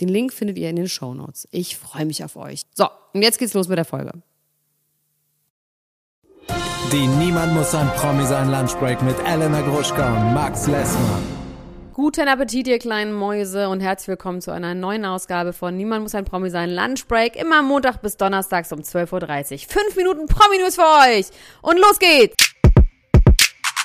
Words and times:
Den 0.00 0.08
Link 0.08 0.32
findet 0.32 0.56
ihr 0.56 0.70
in 0.70 0.76
den 0.76 0.88
Show 0.88 1.12
Notes. 1.12 1.46
Ich 1.50 1.76
freue 1.76 2.06
mich 2.06 2.24
auf 2.24 2.36
euch. 2.36 2.62
So, 2.74 2.88
und 3.12 3.22
jetzt 3.22 3.38
geht's 3.38 3.52
los 3.52 3.68
mit 3.68 3.76
der 3.76 3.84
Folge. 3.84 4.12
Die 6.92 7.06
Niemand 7.06 7.52
muss 7.54 7.74
ein 7.74 7.86
Promi 7.96 8.24
sein 8.24 8.50
Lunchbreak 8.50 9.02
mit 9.02 9.16
Elena 9.26 9.60
Gruschka 9.60 10.16
und 10.16 10.34
Max 10.34 10.66
Lessmann. 10.66 11.22
Guten 11.92 12.28
Appetit, 12.28 12.66
ihr 12.66 12.78
kleinen 12.78 13.12
Mäuse, 13.12 13.68
und 13.68 13.80
herzlich 13.80 14.08
willkommen 14.08 14.40
zu 14.40 14.52
einer 14.52 14.74
neuen 14.74 15.04
Ausgabe 15.04 15.52
von 15.52 15.76
Niemand 15.76 16.02
muss 16.02 16.14
ein 16.14 16.24
Promi 16.24 16.48
sein 16.48 16.70
Lunchbreak. 16.70 17.36
Immer 17.36 17.62
Montag 17.62 18.00
bis 18.00 18.16
Donnerstags 18.16 18.72
um 18.72 18.80
12.30 18.80 19.52
Uhr. 19.52 19.58
Fünf 19.68 19.96
Minuten 19.96 20.26
Promi-News 20.26 20.76
für 20.76 21.10
euch. 21.10 21.26
Und 21.60 21.76
los 21.78 21.98
geht's! 21.98 22.36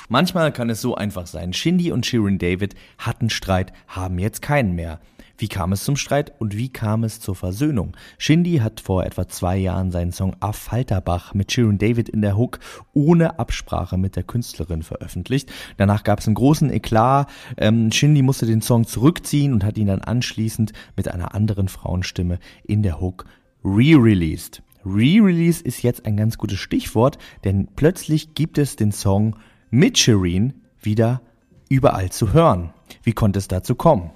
Manchmal 0.08 0.50
kann 0.52 0.70
es 0.70 0.80
so 0.80 0.94
einfach 0.94 1.26
sein. 1.26 1.52
Shindy 1.52 1.92
und 1.92 2.06
Shirin 2.06 2.38
David 2.38 2.74
hatten 2.96 3.28
Streit, 3.28 3.72
haben 3.88 4.18
jetzt 4.18 4.40
keinen 4.40 4.74
mehr. 4.74 5.00
Wie 5.38 5.48
kam 5.48 5.72
es 5.72 5.84
zum 5.84 5.96
Streit 5.96 6.32
und 6.38 6.56
wie 6.56 6.70
kam 6.70 7.04
es 7.04 7.20
zur 7.20 7.34
Versöhnung? 7.34 7.96
Shindy 8.16 8.58
hat 8.58 8.80
vor 8.80 9.04
etwa 9.04 9.28
zwei 9.28 9.58
Jahren 9.58 9.90
seinen 9.90 10.12
Song 10.12 10.34
Affalterbach 10.40 11.34
mit 11.34 11.52
Sharon 11.52 11.76
David 11.76 12.08
in 12.08 12.22
der 12.22 12.36
Hook 12.38 12.58
ohne 12.94 13.38
Absprache 13.38 13.98
mit 13.98 14.16
der 14.16 14.22
Künstlerin 14.22 14.82
veröffentlicht. 14.82 15.52
Danach 15.76 16.04
gab 16.04 16.20
es 16.20 16.26
einen 16.26 16.36
großen 16.36 16.72
Eklat. 16.72 17.28
Ähm, 17.58 17.92
Shindy 17.92 18.22
musste 18.22 18.46
den 18.46 18.62
Song 18.62 18.86
zurückziehen 18.86 19.52
und 19.52 19.64
hat 19.64 19.76
ihn 19.76 19.88
dann 19.88 20.00
anschließend 20.00 20.72
mit 20.96 21.08
einer 21.08 21.34
anderen 21.34 21.68
Frauenstimme 21.68 22.38
in 22.64 22.82
der 22.82 23.00
Hook 23.00 23.26
re-released. 23.62 24.62
Re-Release 24.86 25.62
ist 25.62 25.82
jetzt 25.82 26.06
ein 26.06 26.16
ganz 26.16 26.38
gutes 26.38 26.60
Stichwort, 26.60 27.18
denn 27.44 27.68
plötzlich 27.74 28.34
gibt 28.34 28.56
es 28.56 28.76
den 28.76 28.92
Song 28.92 29.36
mit 29.68 29.98
Shireen 29.98 30.62
wieder 30.80 31.20
überall 31.68 32.10
zu 32.10 32.32
hören. 32.32 32.72
Wie 33.02 33.12
konnte 33.12 33.40
es 33.40 33.48
dazu 33.48 33.74
kommen? 33.74 34.12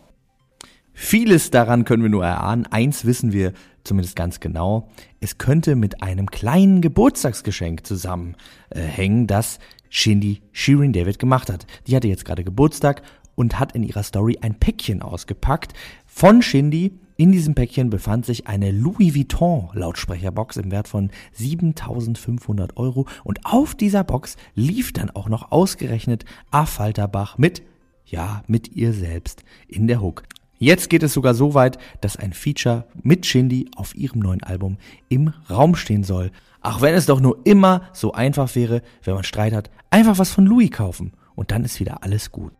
Vieles 0.92 1.50
daran 1.50 1.84
können 1.84 2.02
wir 2.02 2.10
nur 2.10 2.24
erahnen. 2.24 2.66
Eins 2.66 3.04
wissen 3.04 3.32
wir 3.32 3.52
zumindest 3.84 4.16
ganz 4.16 4.40
genau. 4.40 4.90
Es 5.20 5.38
könnte 5.38 5.76
mit 5.76 6.02
einem 6.02 6.30
kleinen 6.30 6.80
Geburtstagsgeschenk 6.80 7.86
zusammenhängen, 7.86 9.26
das 9.26 9.58
Shindy 9.88 10.42
Shirin 10.52 10.92
David 10.92 11.18
gemacht 11.18 11.50
hat. 11.50 11.66
Die 11.86 11.96
hatte 11.96 12.08
jetzt 12.08 12.24
gerade 12.24 12.44
Geburtstag 12.44 13.02
und 13.34 13.58
hat 13.58 13.72
in 13.72 13.82
ihrer 13.82 14.02
Story 14.02 14.38
ein 14.40 14.54
Päckchen 14.58 15.02
ausgepackt 15.02 15.72
von 16.06 16.42
Shindy. 16.42 16.92
In 17.16 17.32
diesem 17.32 17.54
Päckchen 17.54 17.90
befand 17.90 18.24
sich 18.24 18.46
eine 18.46 18.70
Louis 18.70 19.14
Vuitton 19.14 19.68
Lautsprecherbox 19.74 20.56
im 20.56 20.70
Wert 20.70 20.88
von 20.88 21.10
7500 21.32 22.76
Euro 22.76 23.06
und 23.24 23.44
auf 23.44 23.74
dieser 23.74 24.04
Box 24.04 24.36
lief 24.54 24.92
dann 24.92 25.10
auch 25.10 25.28
noch 25.28 25.52
ausgerechnet 25.52 26.24
A. 26.50 26.64
Falterbach 26.64 27.36
mit, 27.36 27.62
ja, 28.06 28.42
mit 28.46 28.74
ihr 28.74 28.92
selbst 28.92 29.42
in 29.68 29.86
der 29.86 30.00
Hook. 30.00 30.22
Jetzt 30.62 30.90
geht 30.90 31.02
es 31.02 31.14
sogar 31.14 31.32
so 31.32 31.54
weit, 31.54 31.78
dass 32.02 32.18
ein 32.18 32.34
Feature 32.34 32.84
mit 33.02 33.24
Shindy 33.24 33.70
auf 33.76 33.94
ihrem 33.94 34.20
neuen 34.20 34.42
Album 34.42 34.76
im 35.08 35.28
Raum 35.48 35.74
stehen 35.74 36.04
soll. 36.04 36.32
Ach, 36.60 36.82
wenn 36.82 36.94
es 36.94 37.06
doch 37.06 37.18
nur 37.18 37.40
immer 37.44 37.88
so 37.94 38.12
einfach 38.12 38.54
wäre, 38.54 38.82
wenn 39.02 39.14
man 39.14 39.24
Streit 39.24 39.54
hat, 39.54 39.70
einfach 39.88 40.18
was 40.18 40.32
von 40.32 40.44
Louis 40.44 40.70
kaufen 40.70 41.14
und 41.34 41.50
dann 41.50 41.64
ist 41.64 41.80
wieder 41.80 42.02
alles 42.02 42.30
gut. 42.30 42.52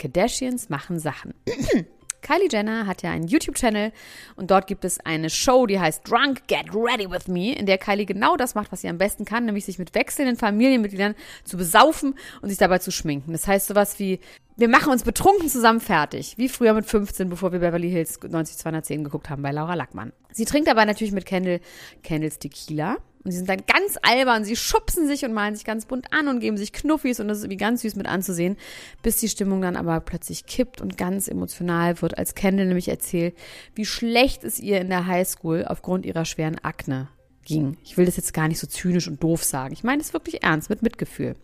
Kardashians 0.00 0.68
machen 0.68 0.98
Sachen. 0.98 1.32
Kylie 2.26 2.48
Jenner 2.50 2.86
hat 2.86 3.02
ja 3.02 3.12
einen 3.12 3.28
YouTube-Channel 3.28 3.92
und 4.34 4.50
dort 4.50 4.66
gibt 4.66 4.84
es 4.84 4.98
eine 4.98 5.30
Show, 5.30 5.66
die 5.66 5.78
heißt 5.78 6.10
Drunk 6.10 6.48
Get 6.48 6.74
Ready 6.74 7.08
With 7.08 7.28
Me, 7.28 7.54
in 7.54 7.66
der 7.66 7.78
Kylie 7.78 8.04
genau 8.04 8.36
das 8.36 8.56
macht, 8.56 8.72
was 8.72 8.80
sie 8.80 8.88
am 8.88 8.98
besten 8.98 9.24
kann, 9.24 9.44
nämlich 9.44 9.64
sich 9.64 9.78
mit 9.78 9.94
wechselnden 9.94 10.36
Familienmitgliedern 10.36 11.14
zu 11.44 11.56
besaufen 11.56 12.16
und 12.42 12.48
sich 12.48 12.58
dabei 12.58 12.78
zu 12.78 12.90
schminken. 12.90 13.30
Das 13.30 13.46
heißt 13.46 13.68
sowas 13.68 14.00
wie, 14.00 14.18
wir 14.56 14.68
machen 14.68 14.90
uns 14.90 15.04
betrunken 15.04 15.48
zusammen 15.48 15.78
fertig, 15.78 16.34
wie 16.36 16.48
früher 16.48 16.74
mit 16.74 16.86
15, 16.86 17.28
bevor 17.28 17.52
wir 17.52 17.60
Beverly 17.60 17.90
Hills 17.90 18.18
90210 18.20 19.04
geguckt 19.04 19.30
haben 19.30 19.42
bei 19.42 19.52
Laura 19.52 19.74
Lackmann. 19.74 20.12
Sie 20.32 20.46
trinkt 20.46 20.66
dabei 20.66 20.84
natürlich 20.84 21.12
mit 21.12 21.26
Kendall 21.26 21.60
Kendalls 22.02 22.40
Tequila 22.40 22.96
und 23.26 23.32
sie 23.32 23.38
sind 23.38 23.48
dann 23.48 23.64
ganz 23.66 23.98
albern, 24.02 24.44
sie 24.44 24.54
schubsen 24.54 25.08
sich 25.08 25.24
und 25.24 25.32
malen 25.32 25.56
sich 25.56 25.64
ganz 25.64 25.84
bunt 25.84 26.12
an 26.12 26.28
und 26.28 26.38
geben 26.38 26.56
sich 26.56 26.72
Knuffis 26.72 27.18
und 27.18 27.26
das 27.26 27.38
ist 27.38 27.44
irgendwie 27.44 27.56
ganz 27.56 27.82
süß 27.82 27.96
mit 27.96 28.06
anzusehen, 28.06 28.56
bis 29.02 29.16
die 29.16 29.28
Stimmung 29.28 29.60
dann 29.60 29.74
aber 29.74 29.98
plötzlich 29.98 30.46
kippt 30.46 30.80
und 30.80 30.96
ganz 30.96 31.26
emotional 31.26 32.00
wird, 32.02 32.16
als 32.16 32.36
Kendall 32.36 32.66
nämlich 32.66 32.86
erzählt, 32.86 33.36
wie 33.74 33.84
schlecht 33.84 34.44
es 34.44 34.60
ihr 34.60 34.80
in 34.80 34.90
der 34.90 35.08
Highschool 35.08 35.64
aufgrund 35.66 36.06
ihrer 36.06 36.24
schweren 36.24 36.60
Akne 36.62 37.08
ging. 37.44 37.76
Ich 37.82 37.96
will 37.96 38.06
das 38.06 38.16
jetzt 38.16 38.32
gar 38.32 38.46
nicht 38.46 38.60
so 38.60 38.68
zynisch 38.68 39.08
und 39.08 39.20
doof 39.20 39.42
sagen. 39.42 39.72
Ich 39.72 39.82
meine 39.82 40.02
es 40.02 40.12
wirklich 40.12 40.44
ernst, 40.44 40.70
mit 40.70 40.82
Mitgefühl. 40.82 41.34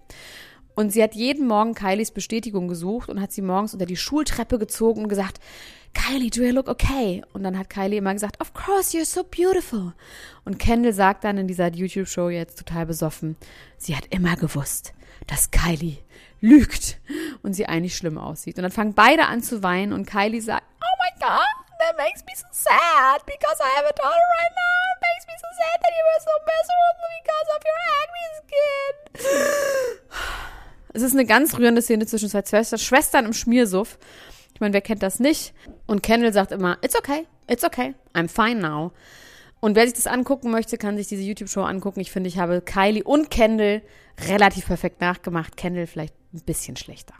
Und 0.76 0.92
sie 0.92 1.02
hat 1.02 1.14
jeden 1.16 1.48
Morgen 1.48 1.74
Kylies 1.74 2.12
Bestätigung 2.12 2.68
gesucht 2.68 3.08
und 3.08 3.20
hat 3.20 3.32
sie 3.32 3.42
morgens 3.42 3.74
unter 3.74 3.86
die 3.86 3.96
Schultreppe 3.96 4.58
gezogen 4.58 5.02
und 5.02 5.08
gesagt, 5.08 5.40
Kylie, 5.94 6.30
do 6.30 6.42
I 6.42 6.50
look 6.50 6.68
okay? 6.68 7.22
Und 7.32 7.42
dann 7.42 7.58
hat 7.58 7.70
Kylie 7.70 7.98
immer 7.98 8.12
gesagt, 8.12 8.40
of 8.40 8.54
course, 8.54 8.96
you're 8.96 9.04
so 9.04 9.22
beautiful. 9.24 9.92
Und 10.44 10.58
Kendall 10.58 10.92
sagt 10.92 11.24
dann 11.24 11.38
in 11.38 11.46
dieser 11.46 11.68
YouTube-Show 11.68 12.28
jetzt 12.28 12.58
total 12.58 12.86
besoffen, 12.86 13.36
sie 13.78 13.96
hat 13.96 14.06
immer 14.10 14.36
gewusst, 14.36 14.94
dass 15.26 15.50
Kylie 15.50 15.98
lügt 16.40 16.98
und 17.42 17.54
sie 17.54 17.66
eigentlich 17.66 17.96
schlimm 17.96 18.18
aussieht. 18.18 18.56
Und 18.56 18.62
dann 18.62 18.72
fangen 18.72 18.94
beide 18.94 19.26
an 19.26 19.42
zu 19.42 19.62
weinen 19.62 19.92
und 19.92 20.06
Kylie 20.06 20.40
sagt, 20.40 20.64
oh 20.80 20.96
my 21.02 21.10
God, 21.20 21.62
that 21.78 21.96
makes 21.96 22.24
me 22.24 22.32
so 22.34 22.46
sad 22.50 23.24
because 23.26 23.58
I 23.60 23.70
have 23.76 23.86
a 23.86 23.92
daughter 23.92 24.26
right 24.38 24.54
now. 24.54 24.78
It 24.92 25.00
makes 25.08 25.26
me 25.26 25.34
so 25.38 25.48
sad 25.58 25.78
that 25.80 25.92
you 25.96 26.04
were 26.08 26.20
so 26.20 26.34
miserable 26.50 27.10
because 27.22 27.48
of 27.56 27.60
your 27.68 27.78
acne 28.00 28.26
skin. 28.38 29.02
Es 30.94 31.02
ist 31.02 31.14
eine 31.14 31.24
ganz 31.24 31.56
rührende 31.56 31.80
Szene 31.80 32.06
zwischen 32.06 32.28
zwei 32.28 32.42
Schwestern 32.76 33.24
im 33.24 33.32
Schmiersuff 33.32 33.98
meine, 34.62 34.72
wer 34.72 34.80
kennt 34.80 35.02
das 35.02 35.20
nicht? 35.20 35.52
Und 35.86 36.02
Kendall 36.02 36.32
sagt 36.32 36.52
immer, 36.52 36.78
it's 36.82 36.96
okay, 36.96 37.26
it's 37.48 37.64
okay, 37.64 37.94
I'm 38.14 38.28
fine 38.28 38.60
now. 38.60 38.92
Und 39.60 39.76
wer 39.76 39.84
sich 39.84 39.94
das 39.94 40.06
angucken 40.06 40.50
möchte, 40.50 40.78
kann 40.78 40.96
sich 40.96 41.06
diese 41.06 41.22
YouTube-Show 41.22 41.62
angucken. 41.62 42.00
Ich 42.00 42.10
finde, 42.10 42.28
ich 42.28 42.38
habe 42.38 42.62
Kylie 42.62 43.04
und 43.04 43.30
Kendall 43.30 43.82
relativ 44.28 44.66
perfekt 44.66 45.00
nachgemacht. 45.00 45.56
Kendall 45.56 45.86
vielleicht 45.86 46.14
ein 46.32 46.40
bisschen 46.40 46.76
schlechter. 46.76 47.14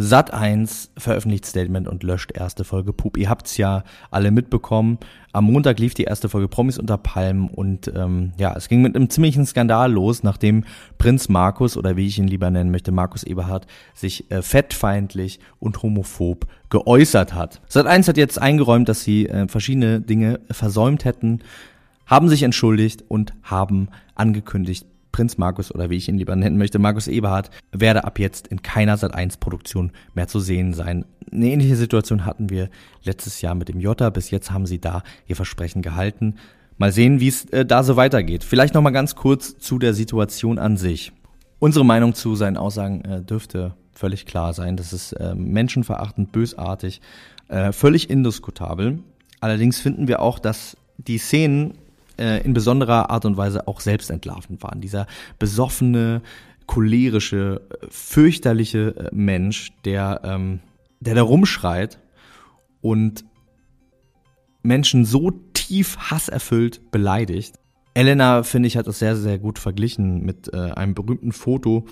Sat1 0.00 0.88
veröffentlicht 0.96 1.44
Statement 1.44 1.86
und 1.86 2.02
löscht 2.02 2.32
erste 2.32 2.64
Folge 2.64 2.94
Pup. 2.94 3.18
Ihr 3.18 3.28
habt's 3.28 3.58
ja 3.58 3.84
alle 4.10 4.30
mitbekommen. 4.30 4.98
Am 5.32 5.44
Montag 5.44 5.78
lief 5.78 5.92
die 5.92 6.04
erste 6.04 6.30
Folge 6.30 6.48
Promis 6.48 6.78
unter 6.78 6.96
Palmen 6.96 7.48
und 7.48 7.92
ähm, 7.94 8.32
ja, 8.38 8.54
es 8.56 8.68
ging 8.68 8.80
mit 8.80 8.96
einem 8.96 9.10
ziemlichen 9.10 9.44
Skandal 9.44 9.92
los, 9.92 10.22
nachdem 10.22 10.64
Prinz 10.96 11.28
Markus 11.28 11.76
oder 11.76 11.98
wie 11.98 12.06
ich 12.06 12.18
ihn 12.18 12.28
lieber 12.28 12.50
nennen 12.50 12.70
möchte, 12.70 12.92
Markus 12.92 13.24
Eberhard, 13.24 13.66
sich 13.92 14.30
äh, 14.30 14.40
fettfeindlich 14.40 15.38
und 15.58 15.82
homophob 15.82 16.46
geäußert 16.70 17.34
hat. 17.34 17.60
Sat1 17.70 18.08
hat 18.08 18.16
jetzt 18.16 18.40
eingeräumt, 18.40 18.88
dass 18.88 19.02
sie 19.02 19.28
äh, 19.28 19.48
verschiedene 19.48 20.00
Dinge 20.00 20.40
versäumt 20.50 21.04
hätten, 21.04 21.40
haben 22.06 22.30
sich 22.30 22.42
entschuldigt 22.42 23.04
und 23.06 23.34
haben 23.42 23.88
angekündigt, 24.14 24.86
Prinz 25.12 25.38
Markus 25.38 25.74
oder 25.74 25.90
wie 25.90 25.96
ich 25.96 26.08
ihn 26.08 26.18
lieber 26.18 26.36
nennen 26.36 26.58
möchte, 26.58 26.78
Markus 26.78 27.08
Eberhard, 27.08 27.50
werde 27.72 28.04
ab 28.04 28.18
jetzt 28.18 28.48
in 28.48 28.62
keiner 28.62 28.96
Sat1-Produktion 28.96 29.92
mehr 30.14 30.28
zu 30.28 30.40
sehen 30.40 30.74
sein. 30.74 31.04
Eine 31.30 31.46
ähnliche 31.46 31.76
Situation 31.76 32.24
hatten 32.24 32.50
wir 32.50 32.70
letztes 33.02 33.40
Jahr 33.40 33.54
mit 33.54 33.68
dem 33.68 33.80
Jota. 33.80 34.10
Bis 34.10 34.30
jetzt 34.30 34.50
haben 34.50 34.66
sie 34.66 34.80
da 34.80 35.02
ihr 35.26 35.36
Versprechen 35.36 35.82
gehalten. 35.82 36.36
Mal 36.78 36.92
sehen, 36.92 37.20
wie 37.20 37.28
es 37.28 37.44
äh, 37.46 37.66
da 37.66 37.82
so 37.82 37.96
weitergeht. 37.96 38.44
Vielleicht 38.44 38.74
noch 38.74 38.82
mal 38.82 38.90
ganz 38.90 39.14
kurz 39.14 39.58
zu 39.58 39.78
der 39.78 39.94
Situation 39.94 40.58
an 40.58 40.76
sich. 40.76 41.12
Unsere 41.58 41.84
Meinung 41.84 42.14
zu 42.14 42.36
seinen 42.36 42.56
Aussagen 42.56 43.04
äh, 43.04 43.22
dürfte 43.22 43.74
völlig 43.92 44.24
klar 44.24 44.54
sein. 44.54 44.76
Das 44.76 44.92
ist 44.92 45.12
äh, 45.12 45.34
menschenverachtend, 45.34 46.32
bösartig, 46.32 47.02
äh, 47.48 47.72
völlig 47.72 48.08
indiskutabel. 48.08 49.00
Allerdings 49.40 49.78
finden 49.78 50.08
wir 50.08 50.20
auch, 50.20 50.38
dass 50.38 50.76
die 50.96 51.18
Szenen 51.18 51.74
äh, 52.20 52.44
in 52.44 52.52
besonderer 52.52 53.10
Art 53.10 53.24
und 53.24 53.36
Weise 53.36 53.66
auch 53.66 53.80
selbst 53.80 54.10
entlarvend 54.10 54.62
waren. 54.62 54.80
Dieser 54.80 55.06
besoffene, 55.38 56.22
cholerische, 56.66 57.62
fürchterliche 57.88 58.94
äh, 58.96 59.08
Mensch, 59.12 59.72
der, 59.84 60.20
ähm, 60.22 60.60
der 61.00 61.14
da 61.14 61.22
rumschreit 61.22 61.98
und 62.80 63.24
Menschen 64.62 65.04
so 65.04 65.30
tief 65.54 65.96
hasserfüllt 65.98 66.90
beleidigt. 66.90 67.58
Elena, 67.94 68.42
finde 68.42 68.68
ich, 68.68 68.76
hat 68.76 68.86
das 68.86 68.98
sehr, 68.98 69.16
sehr 69.16 69.38
gut 69.38 69.58
verglichen 69.58 70.24
mit 70.24 70.52
äh, 70.52 70.56
einem 70.56 70.94
berühmten 70.94 71.32
Foto 71.32 71.86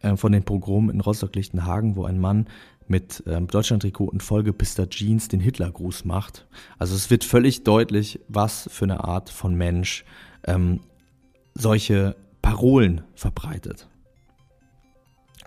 äh, 0.00 0.16
von 0.16 0.32
den 0.32 0.42
Pogromen 0.42 0.90
in 0.90 1.00
Rostock-Lichtenhagen, 1.00 1.96
wo 1.96 2.04
ein 2.04 2.18
Mann 2.18 2.46
mit 2.88 3.22
ähm, 3.26 3.46
Deutschland-Trikot 3.46 4.04
und 4.04 4.22
vollgepisster 4.22 4.88
Jeans 4.88 5.28
den 5.28 5.40
Hitlergruß 5.40 6.04
macht. 6.04 6.46
Also 6.78 6.94
es 6.94 7.10
wird 7.10 7.24
völlig 7.24 7.64
deutlich, 7.64 8.20
was 8.28 8.68
für 8.72 8.84
eine 8.84 9.04
Art 9.04 9.30
von 9.30 9.54
Mensch 9.54 10.04
ähm, 10.44 10.80
solche 11.54 12.16
Parolen 12.42 13.02
verbreitet. 13.14 13.88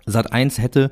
Sat 0.06 0.32
1 0.32 0.58
hätte 0.58 0.90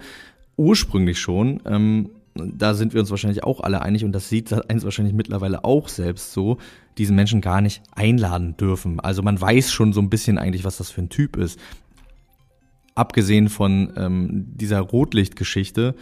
ursprünglich 0.57 1.19
schon, 1.19 1.61
ähm, 1.67 2.11
da 2.35 2.75
sind 2.75 2.95
wir 2.95 3.01
uns 3.01 3.11
wahrscheinlich 3.11 3.45
auch 3.45 3.61
alle 3.61 3.83
einig 3.83 4.05
und 4.05 4.13
das 4.13 4.29
sieht 4.29 4.49
Sat 4.49 4.71
1 4.71 4.85
wahrscheinlich 4.85 5.15
mittlerweile 5.15 5.65
auch 5.65 5.89
selbst 5.89 6.33
so, 6.33 6.59
diesen 6.99 7.17
Menschen 7.17 7.41
gar 7.41 7.61
nicht 7.61 7.83
einladen 7.93 8.57
dürfen. 8.57 9.01
Also 9.01 9.23
man 9.23 9.41
weiß 9.41 9.73
schon 9.73 9.93
so 9.93 10.01
ein 10.01 10.11
bisschen 10.11 10.39
eigentlich, 10.39 10.65
was 10.65 10.79
das 10.79 10.91
für 10.91 11.03
ein 11.03 11.09
Typ 11.09 11.37
ist. 11.37 11.59
Abgesehen 12.95 13.49
von 13.49 13.93
ähm, 13.97 14.47
dieser 14.57 14.81
Rotlichtgeschichte 14.81 15.95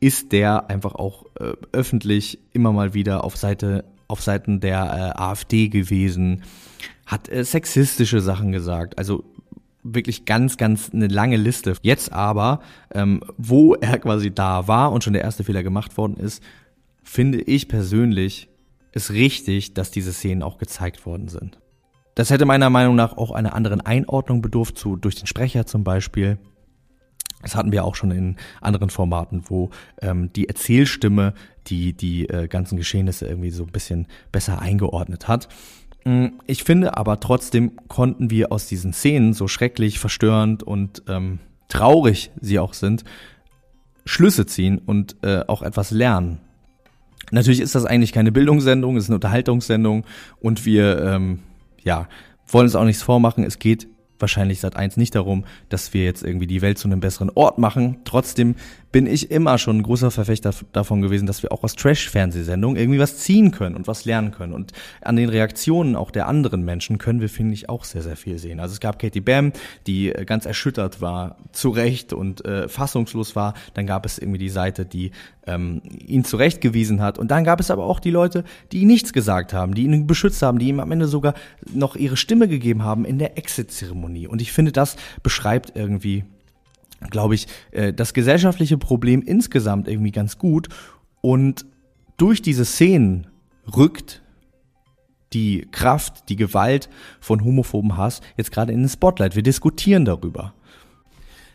ist 0.00 0.32
der 0.32 0.70
einfach 0.70 0.94
auch 0.94 1.26
äh, 1.40 1.52
öffentlich 1.72 2.38
immer 2.52 2.72
mal 2.72 2.94
wieder 2.94 3.24
auf 3.24 3.36
Seite 3.36 3.84
auf 4.08 4.22
Seiten 4.22 4.60
der 4.60 5.14
äh, 5.16 5.20
AfD 5.20 5.68
gewesen, 5.68 6.42
hat 7.06 7.28
äh, 7.28 7.44
sexistische 7.44 8.20
Sachen 8.20 8.52
gesagt. 8.52 8.98
Also 8.98 9.24
wirklich 9.82 10.24
ganz, 10.24 10.56
ganz 10.56 10.90
eine 10.92 11.08
lange 11.08 11.36
Liste. 11.36 11.74
Jetzt 11.82 12.12
aber, 12.12 12.60
ähm, 12.92 13.22
wo 13.36 13.74
er 13.74 13.98
quasi 13.98 14.30
da 14.30 14.66
war 14.66 14.92
und 14.92 15.04
schon 15.04 15.12
der 15.12 15.22
erste 15.22 15.44
Fehler 15.44 15.62
gemacht 15.62 15.96
worden 15.96 16.16
ist, 16.16 16.42
finde 17.02 17.40
ich 17.40 17.68
persönlich 17.68 18.48
es 18.92 19.12
richtig, 19.12 19.74
dass 19.74 19.90
diese 19.90 20.12
Szenen 20.12 20.42
auch 20.42 20.58
gezeigt 20.58 21.06
worden 21.06 21.28
sind. 21.28 21.58
Das 22.14 22.30
hätte 22.30 22.46
meiner 22.46 22.70
Meinung 22.70 22.96
nach 22.96 23.16
auch 23.16 23.30
einer 23.30 23.54
anderen 23.54 23.80
Einordnung 23.80 24.42
bedurft, 24.42 24.76
zu, 24.76 24.96
durch 24.96 25.14
den 25.14 25.26
Sprecher 25.26 25.66
zum 25.66 25.84
Beispiel. 25.84 26.38
Das 27.42 27.54
hatten 27.54 27.70
wir 27.70 27.84
auch 27.84 27.94
schon 27.94 28.10
in 28.10 28.36
anderen 28.60 28.90
Formaten, 28.90 29.42
wo 29.46 29.70
ähm, 30.02 30.32
die 30.32 30.48
Erzählstimme 30.48 31.34
die 31.68 31.92
die 31.92 32.28
äh, 32.28 32.48
ganzen 32.48 32.76
Geschehnisse 32.76 33.26
irgendwie 33.26 33.50
so 33.50 33.64
ein 33.64 33.72
bisschen 33.72 34.06
besser 34.32 34.60
eingeordnet 34.60 35.28
hat. 35.28 35.48
Mm, 36.04 36.26
ich 36.46 36.64
finde 36.64 36.96
aber 36.96 37.20
trotzdem 37.20 37.76
konnten 37.88 38.30
wir 38.30 38.52
aus 38.52 38.66
diesen 38.66 38.92
Szenen, 38.92 39.34
so 39.34 39.48
schrecklich, 39.48 39.98
verstörend 39.98 40.62
und 40.62 41.02
ähm, 41.08 41.38
traurig 41.68 42.30
sie 42.40 42.58
auch 42.58 42.72
sind, 42.72 43.04
Schlüsse 44.04 44.46
ziehen 44.46 44.78
und 44.78 45.16
äh, 45.22 45.44
auch 45.46 45.62
etwas 45.62 45.90
lernen. 45.90 46.40
Natürlich 47.30 47.60
ist 47.60 47.74
das 47.74 47.84
eigentlich 47.84 48.12
keine 48.12 48.32
Bildungssendung, 48.32 48.96
es 48.96 49.04
ist 49.04 49.10
eine 49.10 49.16
Unterhaltungssendung 49.16 50.04
und 50.40 50.64
wir 50.64 51.02
ähm, 51.04 51.40
ja, 51.82 52.08
wollen 52.46 52.64
uns 52.64 52.74
auch 52.74 52.84
nichts 52.84 53.02
vormachen. 53.02 53.44
Es 53.44 53.58
geht 53.58 53.86
wahrscheinlich 54.18 54.60
seit 54.60 54.76
eins 54.76 54.96
nicht 54.96 55.14
darum, 55.14 55.44
dass 55.68 55.94
wir 55.94 56.04
jetzt 56.04 56.22
irgendwie 56.22 56.46
die 56.46 56.62
Welt 56.62 56.78
zu 56.78 56.88
einem 56.88 57.00
besseren 57.00 57.30
Ort 57.34 57.58
machen. 57.58 57.98
Trotzdem 58.04 58.54
bin 58.90 59.06
ich 59.06 59.30
immer 59.30 59.58
schon 59.58 59.78
ein 59.78 59.82
großer 59.82 60.10
Verfechter 60.10 60.54
davon 60.72 61.02
gewesen, 61.02 61.26
dass 61.26 61.42
wir 61.42 61.52
auch 61.52 61.62
aus 61.62 61.74
Trash-Fernsehsendungen 61.74 62.78
irgendwie 62.78 62.98
was 62.98 63.18
ziehen 63.18 63.50
können 63.50 63.76
und 63.76 63.86
was 63.86 64.04
lernen 64.04 64.32
können. 64.32 64.54
Und 64.54 64.72
an 65.02 65.16
den 65.16 65.28
Reaktionen 65.28 65.94
auch 65.94 66.10
der 66.10 66.26
anderen 66.26 66.64
Menschen 66.64 66.96
können 66.96 67.20
wir, 67.20 67.28
finde 67.28 67.54
ich, 67.54 67.68
auch 67.68 67.84
sehr, 67.84 68.02
sehr 68.02 68.16
viel 68.16 68.38
sehen. 68.38 68.60
Also 68.60 68.72
es 68.72 68.80
gab 68.80 68.98
Katie 68.98 69.20
Bam, 69.20 69.52
die 69.86 70.12
äh, 70.12 70.24
ganz 70.24 70.46
erschüttert 70.46 71.00
war, 71.00 71.36
zu 71.52 71.68
Recht 71.70 72.12
und 72.12 72.44
äh, 72.44 72.68
fassungslos 72.68 73.36
war. 73.36 73.54
Dann 73.74 73.86
gab 73.86 74.06
es 74.06 74.18
irgendwie 74.18 74.38
die 74.38 74.48
Seite, 74.48 74.86
die 74.86 75.10
ähm, 75.46 75.82
ihn 76.06 76.24
zurechtgewiesen 76.24 77.00
hat. 77.00 77.18
Und 77.18 77.30
dann 77.30 77.44
gab 77.44 77.60
es 77.60 77.70
aber 77.70 77.84
auch 77.84 78.00
die 78.00 78.10
Leute, 78.10 78.44
die 78.72 78.84
nichts 78.84 79.12
gesagt 79.12 79.52
haben, 79.52 79.74
die 79.74 79.84
ihn 79.84 80.06
beschützt 80.06 80.40
haben, 80.42 80.58
die 80.58 80.68
ihm 80.68 80.80
am 80.80 80.92
Ende 80.92 81.08
sogar 81.08 81.34
noch 81.72 81.96
ihre 81.96 82.16
Stimme 82.16 82.48
gegeben 82.48 82.84
haben 82.84 83.04
in 83.04 83.18
der 83.18 83.36
Exit-Zeremonie. 83.36 84.07
Und 84.26 84.40
ich 84.40 84.52
finde, 84.52 84.72
das 84.72 84.96
beschreibt 85.22 85.76
irgendwie 85.76 86.24
glaube 87.10 87.36
ich, 87.36 87.46
das 87.94 88.12
gesellschaftliche 88.12 88.76
Problem 88.76 89.22
insgesamt 89.22 89.86
irgendwie 89.86 90.10
ganz 90.10 90.36
gut. 90.36 90.68
Und 91.20 91.64
durch 92.16 92.42
diese 92.42 92.64
Szenen 92.64 93.28
rückt 93.76 94.20
die 95.32 95.68
Kraft, 95.70 96.28
die 96.28 96.34
Gewalt 96.34 96.88
von 97.20 97.44
homophoben 97.44 97.96
Hass 97.96 98.20
jetzt 98.36 98.50
gerade 98.50 98.72
in 98.72 98.80
den 98.80 98.88
Spotlight. 98.88 99.36
Wir 99.36 99.44
diskutieren 99.44 100.04
darüber. 100.04 100.54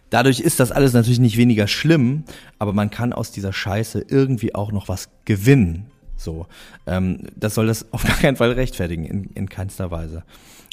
Dadurch 0.09 0.39
ist 0.39 0.61
das 0.61 0.71
alles 0.71 0.93
natürlich 0.93 1.19
nicht 1.19 1.35
weniger 1.35 1.67
schlimm, 1.67 2.23
aber 2.57 2.71
man 2.71 2.89
kann 2.89 3.11
aus 3.11 3.31
dieser 3.31 3.51
Scheiße 3.51 4.05
irgendwie 4.07 4.55
auch 4.55 4.71
noch 4.71 4.87
was 4.87 5.09
gewinnen. 5.25 5.87
So, 6.15 6.47
ähm, 6.85 7.19
das 7.35 7.55
soll 7.55 7.67
das 7.67 7.91
auf 7.91 8.03
gar 8.07 8.17
keinen 8.17 8.35
Fall 8.35 8.51
rechtfertigen, 8.51 9.05
in, 9.05 9.23
in 9.33 9.49
keinster 9.49 9.91
Weise. 9.91 10.23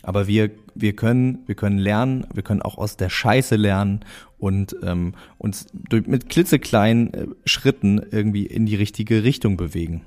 Aber 0.03 0.27
wir, 0.27 0.51
wir 0.75 0.95
können, 0.95 1.41
wir 1.47 1.55
können 1.55 1.79
lernen, 1.79 2.27
wir 2.33 2.43
können 2.43 2.63
auch 2.63 2.79
aus 2.79 2.97
der 2.97 3.11
Scheiße 3.11 3.57
lernen 3.57 4.01
und 4.39 4.75
ähm, 4.83 5.15
uns 5.39 5.67
durch, 5.73 6.07
mit 6.07 6.31
klitzekleinen 6.31 7.15
äh, 7.15 7.27
Schritten 7.45 8.01
irgendwie 8.11 8.47
in 8.47 8.65
die 8.65 8.77
richtige 8.77 9.25
Richtung 9.25 9.57
bewegen. 9.57 10.03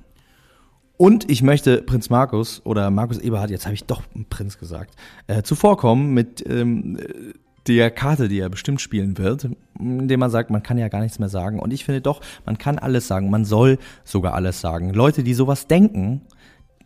Und 0.97 1.29
ich 1.29 1.41
möchte 1.41 1.81
Prinz 1.81 2.09
Markus 2.09 2.61
oder 2.65 2.89
Markus 2.91 3.19
Eberhard, 3.19 3.49
jetzt 3.49 3.65
habe 3.65 3.75
ich 3.75 3.83
doch 3.83 4.03
Prinz 4.29 4.57
gesagt, 4.57 4.95
äh, 5.27 5.41
zuvorkommen 5.43 6.13
mit 6.13 6.43
ähm, 6.47 6.97
der 7.67 7.91
Karte, 7.91 8.27
die 8.27 8.39
er 8.39 8.49
bestimmt 8.49 8.81
spielen 8.81 9.17
wird, 9.17 9.49
indem 9.79 10.19
man 10.19 10.29
sagt, 10.29 10.49
man 10.49 10.63
kann 10.63 10.77
ja 10.77 10.89
gar 10.89 11.01
nichts 11.01 11.19
mehr 11.19 11.29
sagen. 11.29 11.59
Und 11.59 11.71
ich 11.71 11.85
finde 11.85 12.01
doch, 12.01 12.21
man 12.45 12.57
kann 12.57 12.77
alles 12.77 13.07
sagen, 13.07 13.29
man 13.29 13.45
soll 13.45 13.77
sogar 14.03 14.33
alles 14.33 14.59
sagen. 14.59 14.93
Leute, 14.93 15.23
die 15.23 15.33
sowas 15.33 15.67
denken, 15.67 16.21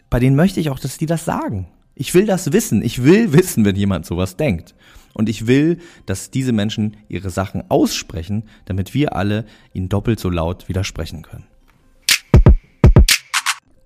bei 0.10 0.20
denen 0.20 0.36
möchte 0.36 0.60
ich 0.60 0.70
auch, 0.70 0.80
dass 0.80 0.98
die 0.98 1.06
das 1.06 1.26
sagen. 1.26 1.68
Ich 1.96 2.14
will 2.14 2.26
das 2.26 2.54
wissen. 2.54 2.84
Ich 2.84 3.04
will 3.04 3.34
wissen, 3.34 3.66
wenn 3.66 3.76
jemand 3.76 4.06
sowas 4.06 4.38
denkt. 4.38 4.76
Und 5.14 5.30
ich 5.30 5.48
will, 5.48 5.80
dass 6.06 6.30
diese 6.30 6.52
Menschen 6.52 6.96
ihre 7.10 7.32
Sachen 7.32 7.64
aussprechen, 7.70 8.44
damit 8.66 8.94
wir 8.94 9.16
alle 9.16 9.46
ihnen 9.74 9.90
doppelt 9.90 10.20
so 10.20 10.30
laut 10.30 10.70
widersprechen 10.70 11.24
können. 11.24 11.46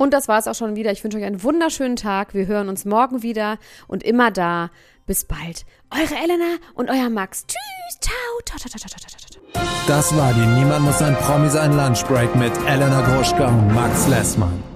Und 0.01 0.15
das 0.15 0.27
war 0.27 0.39
es 0.39 0.48
auch 0.48 0.56
schon 0.56 0.75
wieder. 0.75 0.92
Ich 0.92 1.03
wünsche 1.03 1.19
euch 1.19 1.24
einen 1.24 1.44
wunderschönen 1.44 1.95
Tag. 1.95 2.33
Wir 2.33 2.48
hören 2.48 2.69
uns 2.69 2.86
morgen 2.86 3.21
wieder 3.21 3.59
und 3.88 4.01
immer 4.01 4.31
da. 4.31 4.71
Bis 5.06 5.25
bald. 5.25 5.63
Eure 5.92 6.15
Elena 6.24 6.56
und 6.74 6.89
euer 6.89 7.12
Max. 7.12 7.45
Tschüss. 7.45 8.00
Ciao. 8.00 8.15
Ciao, 8.48 8.57
ciao, 8.57 8.80
ciao, 8.80 8.89
ciao, 8.89 9.00
ciao. 9.00 9.62
Das 9.86 10.18
war 10.18 10.33
die 10.33 10.59
Niemand 10.59 10.86
muss 10.86 11.03
ein 11.03 11.15
Promi 11.18 11.50
sein 11.50 11.77
Lunchbreak 11.77 12.36
mit 12.36 12.51
Elena 12.68 13.01
Gruschka 13.01 13.48
und 13.48 13.75
Max 13.75 14.07
Lessmann. 14.07 14.70